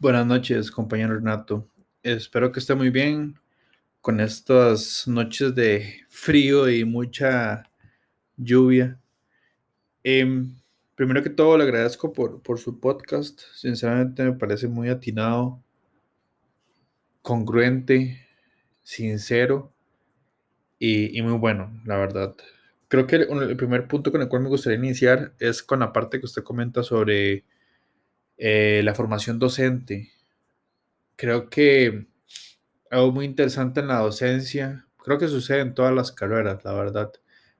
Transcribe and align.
Buenas 0.00 0.24
noches, 0.24 0.70
compañero 0.70 1.16
Renato. 1.16 1.68
Espero 2.02 2.50
que 2.50 2.60
esté 2.60 2.74
muy 2.74 2.88
bien 2.88 3.38
con 4.00 4.18
estas 4.18 5.06
noches 5.06 5.54
de 5.54 6.06
frío 6.08 6.70
y 6.70 6.86
mucha 6.86 7.64
lluvia. 8.38 8.98
Em, 10.02 10.56
primero 10.94 11.22
que 11.22 11.28
todo, 11.28 11.58
le 11.58 11.64
agradezco 11.64 12.14
por, 12.14 12.40
por 12.40 12.58
su 12.58 12.80
podcast. 12.80 13.42
Sinceramente 13.54 14.24
me 14.24 14.32
parece 14.32 14.68
muy 14.68 14.88
atinado, 14.88 15.62
congruente, 17.20 18.26
sincero 18.82 19.70
y, 20.78 21.20
muy 21.20 21.36
bueno, 21.36 21.78
la 21.84 21.98
verdad. 21.98 22.34
Creo 22.88 23.06
que 23.06 23.16
el 23.16 23.56
primer 23.58 23.86
punto 23.86 24.10
con 24.10 24.22
el 24.22 24.28
cual 24.28 24.44
me 24.44 24.48
gustaría 24.48 24.78
iniciar 24.78 25.34
es 25.38 25.62
con 25.62 25.80
la 25.80 25.92
parte 25.92 26.20
que 26.20 26.24
usted 26.24 26.42
comenta 26.42 26.82
sobre 26.82 27.44
eh, 28.42 28.80
la 28.82 28.94
formación 28.94 29.38
docente. 29.38 30.12
Creo 31.14 31.50
que 31.50 32.06
algo 32.90 33.12
muy 33.12 33.26
interesante 33.26 33.80
en 33.80 33.88
la 33.88 33.98
docencia, 33.98 34.86
creo 34.96 35.18
que 35.18 35.28
sucede 35.28 35.60
en 35.60 35.74
todas 35.74 35.94
las 35.94 36.10
carreras, 36.10 36.64
la 36.64 36.72
verdad, 36.72 37.12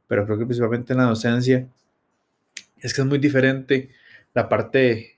pero 0.08 0.24
creo 0.24 0.38
que 0.38 0.46
principalmente 0.46 0.94
en 0.94 1.00
la 1.00 1.04
docencia, 1.04 1.68
es 2.78 2.94
que 2.94 3.02
es 3.02 3.06
muy 3.06 3.18
diferente 3.18 3.90
la 4.32 4.48
parte 4.48 5.16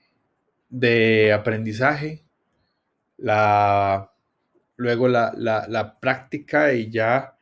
de 0.69 1.31
aprendizaje, 1.31 2.25
la, 3.17 4.11
luego 4.75 5.07
la, 5.07 5.33
la, 5.37 5.65
la 5.69 5.97
práctica 5.97 6.73
y 6.73 6.91
ya 6.91 7.37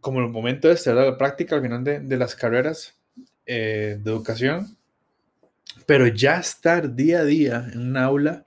como 0.00 0.20
el 0.20 0.28
momento 0.28 0.68
de 0.68 0.74
estar 0.74 0.94
la 0.94 1.18
práctica 1.18 1.56
al 1.56 1.62
final 1.62 1.82
de, 1.82 1.98
de 1.98 2.16
las 2.16 2.36
carreras 2.36 2.96
eh, 3.44 3.98
de 4.00 4.10
educación 4.10 4.78
pero 5.86 6.06
ya 6.06 6.38
estar 6.38 6.94
día 6.94 7.20
a 7.20 7.24
día 7.24 7.70
en 7.72 7.80
un 7.80 7.96
aula 7.96 8.46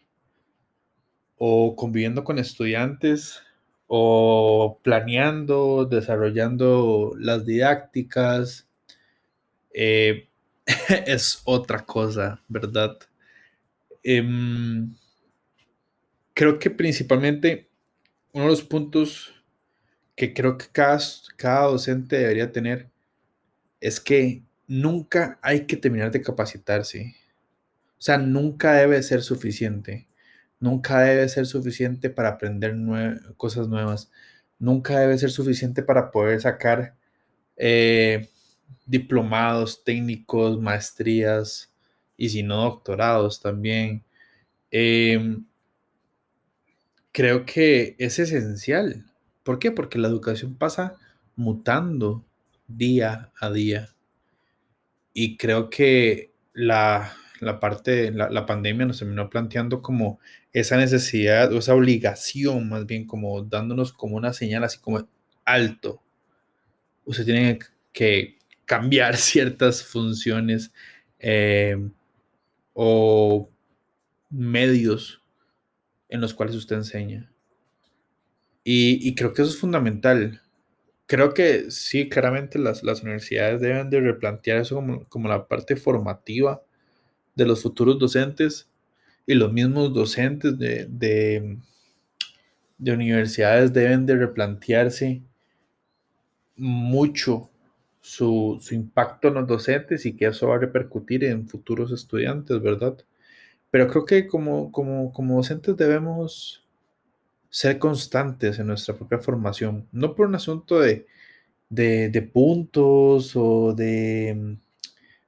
o 1.37 1.75
conviviendo 1.75 2.23
con 2.23 2.39
estudiantes 2.39 3.41
o 3.87 4.79
planeando, 4.83 5.85
desarrollando 5.85 7.13
las 7.19 7.45
didácticas, 7.45 8.67
eh, 9.73 10.29
es 11.05 11.41
otra 11.45 11.85
cosa, 11.85 12.41
¿verdad? 12.47 12.97
Em, 14.03 14.95
creo 16.33 16.59
que 16.59 16.69
principalmente 16.69 17.69
uno 18.31 18.45
de 18.45 18.49
los 18.51 18.63
puntos 18.63 19.33
que 20.15 20.33
creo 20.33 20.57
que 20.57 20.67
cada, 20.71 20.99
cada 21.37 21.67
docente 21.67 22.17
debería 22.17 22.51
tener 22.51 22.89
es 23.79 23.99
que 23.99 24.43
nunca 24.67 25.39
hay 25.41 25.65
que 25.65 25.77
terminar 25.77 26.11
de 26.11 26.21
capacitarse. 26.21 27.15
O 27.99 28.01
sea, 28.01 28.17
nunca 28.17 28.73
debe 28.73 29.01
ser 29.03 29.21
suficiente. 29.23 30.07
Nunca 30.59 31.01
debe 31.01 31.27
ser 31.29 31.45
suficiente 31.45 32.09
para 32.09 32.29
aprender 32.29 32.75
cosas 33.37 33.67
nuevas. 33.67 34.11
Nunca 34.59 34.99
debe 34.99 35.17
ser 35.17 35.31
suficiente 35.31 35.83
para 35.83 36.11
poder 36.11 36.41
sacar 36.41 36.95
eh, 37.57 38.29
diplomados, 38.85 39.83
técnicos, 39.83 40.61
maestrías 40.61 41.71
y 42.17 42.29
si 42.29 42.43
no, 42.43 42.63
doctorados 42.63 43.41
también. 43.41 44.03
Em, 44.71 45.45
creo 47.11 47.45
que 47.45 47.95
es 47.99 48.19
esencial. 48.19 49.05
¿Por 49.43 49.59
qué? 49.59 49.71
Porque 49.71 49.99
la 49.99 50.07
educación 50.07 50.55
pasa 50.55 50.95
mutando 51.35 52.25
día 52.67 53.31
a 53.39 53.51
día. 53.51 53.92
Y 55.13 55.37
creo 55.37 55.69
que 55.69 56.31
la, 56.53 57.13
la 57.39 57.59
parte, 57.59 58.11
la, 58.11 58.29
la 58.29 58.45
pandemia 58.45 58.85
nos 58.85 58.99
terminó 58.99 59.29
planteando 59.29 59.81
como 59.81 60.19
esa 60.53 60.77
necesidad 60.77 61.51
o 61.51 61.59
esa 61.59 61.75
obligación, 61.75 62.69
más 62.69 62.85
bien 62.85 63.05
como 63.07 63.41
dándonos 63.43 63.91
como 63.93 64.17
una 64.17 64.33
señal 64.33 64.63
así 64.63 64.79
como 64.79 65.07
alto. 65.45 66.01
Usted 67.05 67.25
tiene 67.25 67.59
que 67.91 68.37
cambiar 68.65 69.17
ciertas 69.17 69.83
funciones 69.83 70.71
eh, 71.19 71.77
o 72.73 73.49
medios 74.29 75.21
en 76.09 76.21
los 76.21 76.33
cuales 76.33 76.55
usted 76.55 76.75
enseña. 76.75 77.29
Y, 78.63 79.07
y, 79.07 79.15
creo 79.15 79.33
que 79.33 79.41
eso 79.41 79.51
es 79.51 79.57
fundamental. 79.57 80.41
Creo 81.13 81.31
que 81.31 81.69
sí, 81.69 82.09
claramente 82.09 82.57
las, 82.57 82.81
universidades 82.81 83.61
deben 83.61 83.87
de 83.91 84.01
replantear 84.01 84.57
eso 84.57 84.83
como, 85.09 85.29
la 85.29 85.47
parte 85.47 85.75
formativa 85.75 86.63
de 87.35 87.45
los 87.45 87.61
futuros 87.61 87.99
docentes 87.99 88.67
y 89.27 89.35
los 89.35 89.53
mismos 89.53 89.93
docentes 89.93 90.57
de, 90.57 90.87
de, 90.89 91.59
universidades 92.91 93.71
deben 93.71 94.07
de 94.07 94.15
replantearse 94.15 95.21
mucho 96.55 97.51
su, 98.01 98.59
impacto 98.71 99.27
en 99.27 99.35
los 99.35 99.47
docentes 99.47 100.07
y 100.07 100.15
que 100.15 100.25
eso 100.25 100.47
va 100.47 100.55
a 100.55 100.59
repercutir 100.61 101.25
en 101.25 101.47
futuros 101.47 101.91
estudiantes, 101.91 102.59
¿verdad? 102.59 102.97
Pero 103.69 103.87
creo 103.87 104.05
que 104.05 104.25
como 104.25 104.71
docentes 105.15 105.77
debemos 105.77 106.62
ser 107.53 107.77
constantes 107.77 108.57
en 108.57 108.67
nuestra 108.67 108.95
propia 108.95 109.19
formación, 109.19 109.87
no 109.91 110.15
por 110.15 110.27
un 110.27 110.35
asunto 110.35 110.79
de, 110.79 111.05
de, 111.69 112.29
puntos 112.33 113.33
o 113.35 113.73
de 113.73 114.57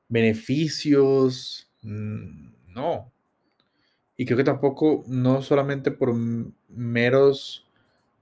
beneficios 0.09 1.65
Mm, 1.85 2.51
no. 2.73 3.11
Y 4.17 4.25
creo 4.25 4.37
que 4.37 4.43
tampoco, 4.43 5.03
no 5.07 5.41
solamente 5.41 5.91
por 5.91 6.13
meros 6.69 7.67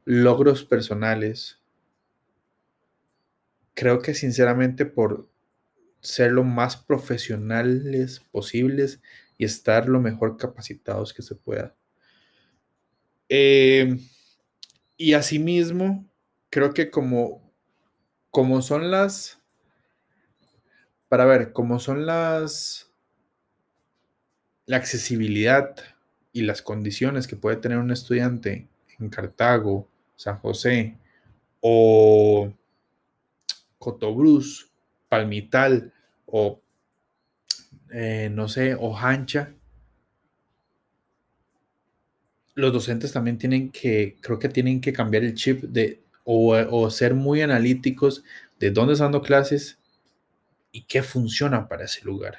logros 0.06 0.64
personales, 0.66 1.60
creo 3.74 4.00
que 4.02 4.14
sinceramente 4.14 4.86
por 4.86 5.28
ser 6.02 6.32
lo 6.34 6.44
más 6.44 6.76
profesionales 6.78 8.22
posibles 8.32 9.02
y 9.38 9.46
estar 9.46 9.88
lo 9.88 10.02
mejor 10.02 10.38
capacitados 10.38 11.14
que 11.14 11.22
se 11.22 11.36
pueda. 11.36 11.74
Eh, 13.36 13.98
y 14.96 15.14
asimismo, 15.16 16.06
creo 16.52 16.72
que 16.72 16.92
como, 16.92 17.52
como 18.30 18.62
son 18.62 18.92
las, 18.92 19.40
para 21.10 21.26
ver, 21.26 21.52
como 21.52 21.80
son 21.80 22.06
las 22.06 22.92
la 24.68 24.78
accesibilidad 24.78 25.76
y 26.32 26.44
las 26.44 26.62
condiciones 26.62 27.26
que 27.26 27.36
puede 27.36 27.56
tener 27.56 27.80
un 27.80 27.90
estudiante 27.90 28.68
en 29.00 29.10
Cartago, 29.10 29.88
San 30.16 30.38
José 30.38 30.96
o 31.60 32.54
Cotobruz, 33.80 34.70
Palmital 35.10 35.92
o 36.28 36.62
eh, 37.92 38.30
no 38.32 38.48
sé, 38.48 38.76
o 38.80 38.96
Hancha, 38.96 39.56
los 42.56 42.74
docentes 42.74 43.12
también 43.12 43.38
tienen 43.38 43.72
que, 43.72 44.18
creo 44.22 44.40
que 44.40 44.50
tienen 44.50 44.82
que 44.82 44.94
cambiar 44.94 45.24
el 45.24 45.34
chip 45.34 45.64
de 45.64 46.04
o, 46.24 46.56
o 46.56 46.90
ser 46.90 47.14
muy 47.14 47.42
analíticos 47.42 48.24
de 48.60 48.72
dónde 48.72 48.94
están 48.94 49.12
dando 49.12 49.22
clases 49.22 49.80
y 50.72 50.84
qué 50.84 51.04
funciona 51.04 51.68
para 51.68 51.86
ese 51.86 52.04
lugar. 52.06 52.38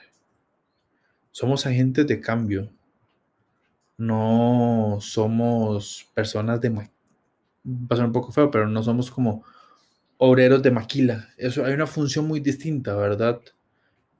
Somos 1.30 1.66
agentes 1.66 2.06
de 2.06 2.20
cambio. 2.20 2.70
No 3.97 4.98
somos 5.00 6.08
personas 6.14 6.60
de... 6.60 6.70
Va 6.70 6.86
a 7.91 7.96
ser 7.96 8.04
un 8.04 8.12
poco 8.12 8.32
feo, 8.32 8.50
pero 8.50 8.69
no 8.69 8.82
somos 8.82 9.10
como 9.10 9.44
obreros 10.19 10.62
de 10.62 10.70
maquila. 10.70 11.28
Eso 11.36 11.64
hay 11.64 11.75
una 11.75 11.86
función 11.86 12.26
muy 12.26 12.41
distinta, 12.41 12.94
¿verdad? 12.94 13.41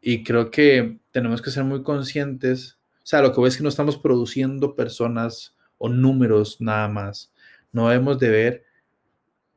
Y 0.01 0.23
creo 0.25 0.51
que 0.51 0.99
tenemos 1.11 1.41
que 1.41 1.51
ser 1.51 1.65
muy 1.65 1.83
conscientes. 1.83 2.79
O 2.97 3.07
sea, 3.07 3.23
lo 3.23 3.33
que 3.33 3.41
ves 3.41 3.55
es 3.55 3.57
que 3.59 3.63
no 3.63 3.69
estamos 3.69 3.97
produciendo 3.97 4.75
personas 4.75 5.54
o 5.85 5.89
números 5.91 6.63
nada 6.63 6.89
más. 6.89 7.31
No 7.71 7.91
debemos 7.91 8.19
de 8.19 8.31
ver 8.31 8.65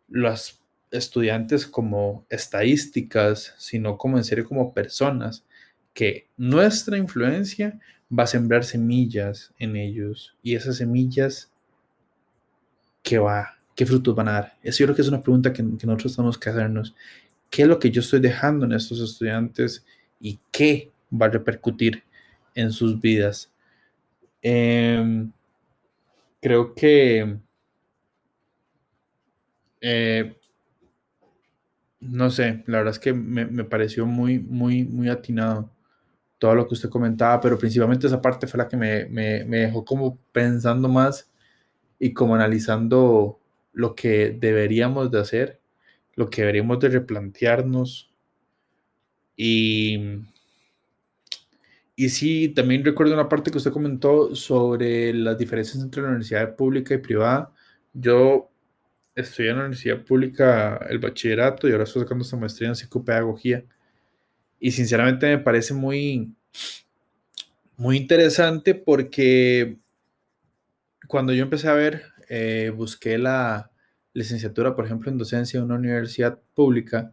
los 0.10 0.60
estudiantes 0.92 1.66
como 1.66 2.26
estadísticas, 2.30 3.56
sino 3.58 3.98
como 3.98 4.18
en 4.18 4.26
serio 4.26 4.46
como 4.46 4.74
personas 4.74 5.46
que 5.94 6.28
nuestra 6.36 6.98
influencia 6.98 7.80
va 8.12 8.24
a 8.24 8.28
sembrar 8.28 8.66
semillas 8.66 9.54
en 9.58 9.78
ellos 9.78 10.36
y 10.44 10.56
esas 10.56 10.76
semillas, 10.76 11.50
¿qué 13.04 13.20
va? 13.20 13.56
¿Qué 13.74 13.86
frutos 13.86 14.14
van 14.14 14.28
a 14.28 14.34
dar? 14.34 14.58
Eso 14.64 14.80
yo 14.80 14.88
creo 14.88 14.96
que 14.98 15.04
es 15.04 15.08
una 15.08 15.22
pregunta 15.22 15.54
que, 15.54 15.64
nosotros 15.64 16.18
tenemos 16.18 16.38
que 16.38 16.50
hacernos. 16.50 16.94
¿Qué 17.50 17.62
es 17.62 17.70
lo 17.70 17.80
que 17.80 17.90
yo 17.90 18.02
estoy 18.02 18.20
dejando 18.20 18.66
en 18.66 18.74
estos 18.74 19.00
estudiantes 19.00 19.86
y 20.20 20.40
qué 20.52 20.92
va 21.10 21.28
a 21.28 21.30
repercutir 21.30 22.04
en 22.54 22.74
sus 22.74 23.00
vidas? 23.00 23.50
Em, 24.42 25.32
creo 26.42 26.74
que 26.76 27.40
eh, 29.82 30.36
no 32.00 32.30
sé, 32.30 32.64
la 32.68 32.80
verdad 32.80 32.94
es 32.94 33.00
que 33.00 33.14
me, 33.14 33.46
me, 33.46 33.64
pareció 33.64 34.06
muy, 34.06 34.40
muy, 34.40 34.84
muy 34.84 35.10
atinado 35.10 35.72
todo 36.40 36.56
lo 36.56 36.68
que 36.68 36.76
usted 36.76 36.90
comentaba, 36.90 37.42
pero 37.42 37.58
principalmente 37.58 38.08
esa 38.08 38.22
parte 38.22 38.48
fue 38.48 38.60
la 38.60 38.68
que 38.68 38.78
me, 38.78 39.06
me, 39.06 39.44
me 39.46 39.58
dejó 39.60 39.84
como 39.86 40.20
pensando 40.32 40.88
más 40.90 41.32
y 42.00 42.14
como 42.14 42.36
analizando 42.36 43.40
lo 43.74 43.96
que 43.96 44.32
deberíamos 44.32 45.12
de 45.12 45.20
hacer, 45.20 45.62
lo 46.16 46.30
que 46.30 46.42
deberíamos 46.42 46.80
de 46.80 46.90
replantearnos. 46.90 48.12
Y, 49.36 50.24
y 52.00 52.10
sí, 52.10 52.50
también 52.50 52.86
recuerdo 52.86 53.16
una 53.16 53.28
parte 53.28 53.50
que 53.50 53.58
usted 53.58 53.72
comentó 53.72 54.36
sobre 54.36 55.12
las 55.16 55.36
diferencias 55.36 55.84
entre 55.84 56.04
la 56.04 56.10
universidad 56.10 56.56
pública 56.56 56.94
y 56.94 57.00
privada. 57.00 57.52
Yo 57.92 58.52
estudié 59.16 59.50
en 59.50 59.56
la 59.58 59.64
universidad 59.64 60.06
pública 60.06 60.78
el 60.92 61.00
bachillerato 61.00 61.68
y 61.68 61.72
ahora 61.72 61.86
estoy 61.86 62.04
sacando 62.04 62.24
esta 62.24 62.38
maestría 62.38 62.70
en 62.70 62.76
psicopedagogía. 62.76 63.66
Y 64.60 64.72
sinceramente 64.72 65.26
me 65.26 65.40
parece 65.40 65.74
muy, 65.74 66.36
muy 67.78 67.98
interesante 67.98 68.76
porque 68.76 69.80
cuando 71.08 71.34
yo 71.34 71.42
empecé 71.42 71.68
a 71.68 71.74
ver, 71.74 72.04
eh, 72.30 72.72
busqué 72.76 73.18
la 73.18 73.72
licenciatura, 74.14 74.76
por 74.76 74.86
ejemplo, 74.86 75.12
en 75.12 75.18
docencia 75.18 75.58
en 75.58 75.64
una 75.64 75.76
universidad 75.76 76.40
pública 76.54 77.12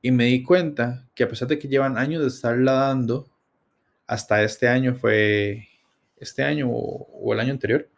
y 0.00 0.12
me 0.12 0.26
di 0.26 0.44
cuenta 0.44 1.08
que 1.12 1.24
a 1.24 1.28
pesar 1.28 1.48
de 1.48 1.58
que 1.58 1.66
llevan 1.66 1.98
años 1.98 2.22
de 2.22 2.28
estarla 2.28 2.72
dando, 2.74 3.31
hasta 4.12 4.42
este 4.42 4.68
año 4.68 4.94
fue, 4.94 5.68
este 6.18 6.42
año 6.42 6.68
o, 6.70 7.08
o 7.12 7.32
el 7.32 7.40
año 7.40 7.52
anterior, 7.52 7.88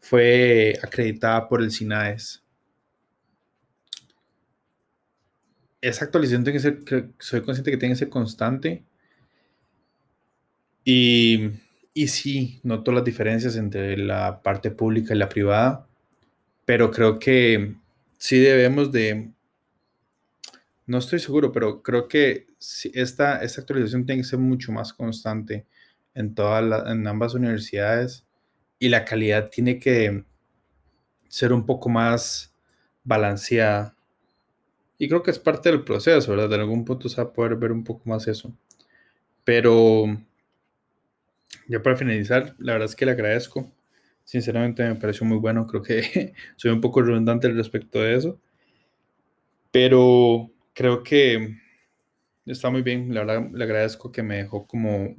fue 0.00 0.78
acreditada 0.82 1.48
por 1.48 1.62
el 1.62 1.70
SINAES. 1.70 2.44
esa 5.88 6.06
actualización 6.06 6.44
tiene 6.44 6.58
que 6.58 6.62
ser, 6.62 7.10
soy 7.18 7.42
consciente 7.42 7.70
que 7.70 7.76
tiene 7.76 7.94
que 7.94 7.98
ser 7.98 8.08
constante. 8.08 8.82
Y, 10.82 11.50
y 11.92 12.08
sí, 12.08 12.60
noto 12.62 12.90
las 12.90 13.04
diferencias 13.04 13.56
entre 13.56 13.96
la 13.98 14.42
parte 14.42 14.70
pública 14.70 15.14
y 15.14 15.18
la 15.18 15.28
privada, 15.28 15.86
pero 16.64 16.90
creo 16.90 17.18
que 17.18 17.74
sí 18.16 18.38
debemos 18.38 18.92
de, 18.92 19.30
no 20.86 20.98
estoy 20.98 21.18
seguro, 21.18 21.52
pero 21.52 21.82
creo 21.82 22.08
que 22.08 22.46
esta, 22.94 23.42
esta 23.42 23.60
actualización 23.60 24.06
tiene 24.06 24.22
que 24.22 24.28
ser 24.28 24.38
mucho 24.38 24.72
más 24.72 24.92
constante 24.92 25.66
en, 26.14 26.34
todas 26.34 26.88
en 26.88 27.06
ambas 27.06 27.34
universidades 27.34 28.24
y 28.78 28.88
la 28.88 29.04
calidad 29.04 29.50
tiene 29.50 29.78
que 29.78 30.24
ser 31.28 31.52
un 31.52 31.66
poco 31.66 31.88
más 31.88 32.54
balanceada 33.02 33.94
y 34.98 35.08
creo 35.08 35.22
que 35.22 35.30
es 35.30 35.38
parte 35.38 35.70
del 35.70 35.84
proceso, 35.84 36.30
¿verdad? 36.30 36.48
De 36.48 36.56
algún 36.56 36.84
punto 36.84 37.08
se 37.08 37.16
va 37.16 37.28
a 37.28 37.32
poder 37.32 37.56
ver 37.56 37.72
un 37.72 37.84
poco 37.84 38.08
más 38.08 38.26
eso. 38.28 38.56
Pero 39.44 40.06
ya 41.68 41.82
para 41.82 41.96
finalizar, 41.96 42.54
la 42.58 42.72
verdad 42.72 42.88
es 42.88 42.96
que 42.96 43.06
le 43.06 43.12
agradezco. 43.12 43.70
Sinceramente 44.24 44.82
me 44.84 44.94
pareció 44.94 45.26
muy 45.26 45.38
bueno. 45.38 45.66
Creo 45.66 45.82
que 45.82 46.32
soy 46.56 46.70
un 46.70 46.80
poco 46.80 47.02
redundante 47.02 47.48
respecto 47.50 48.00
de 48.00 48.14
eso. 48.16 48.40
Pero 49.70 50.50
creo 50.72 51.02
que 51.02 51.58
está 52.46 52.70
muy 52.70 52.82
bien. 52.82 53.12
La 53.14 53.24
verdad 53.24 53.50
le 53.52 53.64
agradezco 53.64 54.12
que 54.12 54.22
me 54.22 54.36
dejó 54.36 54.66
como 54.66 55.14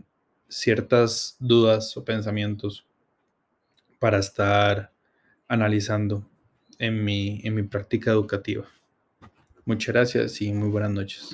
ciertas 0.47 1.35
dudas 1.39 1.95
o 1.97 2.05
pensamientos 2.05 2.85
para 3.99 4.19
estar 4.19 4.91
analizando 5.47 6.29
en 6.79 7.03
mi, 7.03 7.41
en 7.43 7.55
mi 7.55 7.63
práctica 7.63 8.11
educativa. 8.11 8.65
Muchas 9.65 9.93
gracias 9.93 10.41
y 10.41 10.53
muy 10.53 10.69
buenas 10.69 10.91
noches. 10.91 11.23